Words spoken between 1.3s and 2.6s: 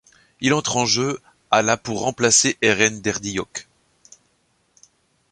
à la pour remplacer